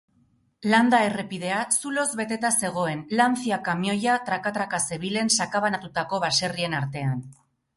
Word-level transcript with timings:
Landa-errepidea 0.69 1.59
zuloz 1.79 2.05
beteta 2.21 2.51
zegoen, 2.63 3.03
Lancia 3.19 3.59
kamioia 3.69 4.17
traka-traka 4.31 4.81
zebilen 4.89 5.31
sakabanatutako 5.39 6.23
baserrien 6.25 6.79
artean. 6.81 7.23